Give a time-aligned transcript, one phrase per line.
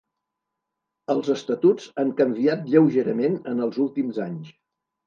[1.15, 4.55] Els estatuts han canviat lleugerament en els últims anys.